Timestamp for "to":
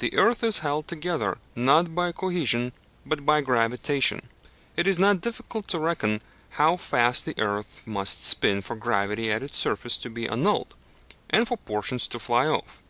5.68-5.78, 9.98-10.10, 12.08-12.18